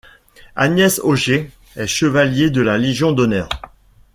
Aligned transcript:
Agnès 0.55 0.99
Ogier 1.03 1.51
est 1.75 1.85
chevalier 1.85 2.49
de 2.49 2.61
la 2.63 2.79
légion 2.79 3.11
d’honneur. 3.11 3.49